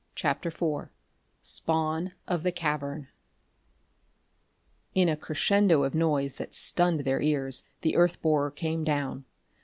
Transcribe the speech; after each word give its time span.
CHAPTER 0.15 0.47
IV 0.49 0.89
Spawn 1.43 2.13
of 2.27 2.41
the 2.41 2.51
Cavern 2.51 3.09
In 4.95 5.07
a 5.07 5.15
crescendo 5.15 5.83
of 5.83 5.93
noise 5.93 6.37
that 6.37 6.55
stunned 6.55 7.01
their 7.01 7.21
ears, 7.21 7.61
the 7.81 7.95
earth 7.95 8.19
borer 8.19 8.49
came 8.49 8.83
down. 8.83 9.25